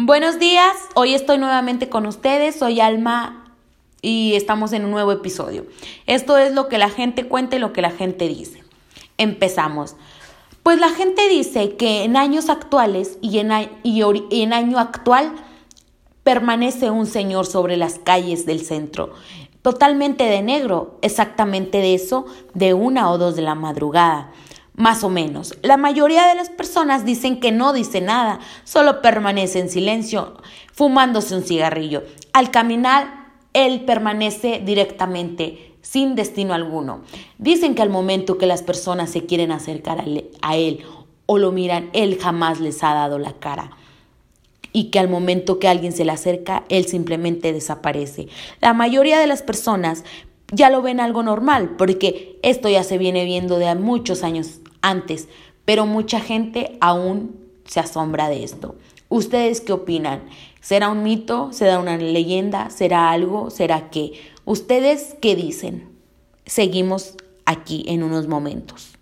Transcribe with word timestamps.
Buenos 0.00 0.38
días, 0.38 0.76
hoy 0.94 1.12
estoy 1.12 1.38
nuevamente 1.38 1.88
con 1.88 2.06
ustedes, 2.06 2.54
soy 2.54 2.78
Alma 2.78 3.52
y 4.00 4.34
estamos 4.34 4.72
en 4.72 4.84
un 4.84 4.92
nuevo 4.92 5.10
episodio. 5.10 5.66
Esto 6.06 6.38
es 6.38 6.54
lo 6.54 6.68
que 6.68 6.78
la 6.78 6.88
gente 6.88 7.26
cuenta 7.26 7.56
y 7.56 7.58
lo 7.58 7.72
que 7.72 7.82
la 7.82 7.90
gente 7.90 8.28
dice. 8.28 8.62
Empezamos. 9.16 9.96
Pues 10.62 10.78
la 10.78 10.90
gente 10.90 11.28
dice 11.28 11.74
que 11.74 12.04
en 12.04 12.16
años 12.16 12.48
actuales 12.48 13.18
y 13.22 13.40
en, 13.40 13.50
y 13.82 14.02
en 14.40 14.52
año 14.52 14.78
actual 14.78 15.32
permanece 16.22 16.92
un 16.92 17.06
señor 17.06 17.46
sobre 17.46 17.76
las 17.76 17.98
calles 17.98 18.46
del 18.46 18.64
centro, 18.64 19.14
totalmente 19.62 20.22
de 20.22 20.42
negro, 20.42 20.96
exactamente 21.02 21.78
de 21.78 21.94
eso, 21.94 22.24
de 22.54 22.72
una 22.72 23.10
o 23.10 23.18
dos 23.18 23.34
de 23.34 23.42
la 23.42 23.56
madrugada 23.56 24.30
más 24.78 25.02
o 25.04 25.10
menos. 25.10 25.54
La 25.62 25.76
mayoría 25.76 26.26
de 26.28 26.36
las 26.36 26.48
personas 26.48 27.04
dicen 27.04 27.40
que 27.40 27.52
no 27.52 27.72
dice 27.72 28.00
nada, 28.00 28.38
solo 28.64 29.02
permanece 29.02 29.58
en 29.58 29.68
silencio, 29.68 30.36
fumándose 30.72 31.34
un 31.34 31.42
cigarrillo. 31.42 32.04
Al 32.32 32.50
caminar, 32.50 33.26
él 33.52 33.84
permanece 33.84 34.62
directamente, 34.64 35.74
sin 35.82 36.14
destino 36.14 36.54
alguno. 36.54 37.02
Dicen 37.38 37.74
que 37.74 37.82
al 37.82 37.90
momento 37.90 38.38
que 38.38 38.46
las 38.46 38.62
personas 38.62 39.10
se 39.10 39.26
quieren 39.26 39.50
acercar 39.50 40.04
a 40.42 40.56
él 40.56 40.84
o 41.26 41.38
lo 41.38 41.50
miran, 41.50 41.90
él 41.92 42.16
jamás 42.20 42.60
les 42.60 42.82
ha 42.84 42.94
dado 42.94 43.18
la 43.18 43.32
cara. 43.32 43.72
Y 44.72 44.90
que 44.90 45.00
al 45.00 45.08
momento 45.08 45.58
que 45.58 45.66
alguien 45.66 45.92
se 45.92 46.04
le 46.04 46.12
acerca, 46.12 46.62
él 46.68 46.86
simplemente 46.86 47.52
desaparece. 47.52 48.28
La 48.60 48.74
mayoría 48.74 49.18
de 49.18 49.26
las 49.26 49.42
personas 49.42 50.04
ya 50.52 50.70
lo 50.70 50.82
ven 50.82 51.00
algo 51.00 51.22
normal, 51.22 51.74
porque 51.76 52.38
esto 52.42 52.68
ya 52.68 52.84
se 52.84 52.98
viene 52.98 53.24
viendo 53.24 53.58
de 53.58 53.74
muchos 53.74 54.22
años 54.22 54.60
antes, 54.80 55.28
pero 55.64 55.86
mucha 55.86 56.20
gente 56.20 56.78
aún 56.80 57.36
se 57.64 57.80
asombra 57.80 58.28
de 58.28 58.44
esto. 58.44 58.74
¿Ustedes 59.08 59.60
qué 59.60 59.72
opinan? 59.72 60.22
¿Será 60.60 60.88
un 60.88 61.02
mito? 61.02 61.50
¿Será 61.52 61.78
una 61.78 61.96
leyenda? 61.96 62.70
¿Será 62.70 63.10
algo? 63.10 63.50
¿Será 63.50 63.90
qué? 63.90 64.12
¿Ustedes 64.44 65.16
qué 65.20 65.36
dicen? 65.36 65.88
Seguimos 66.46 67.14
aquí 67.44 67.84
en 67.88 68.02
unos 68.02 68.28
momentos. 68.28 68.97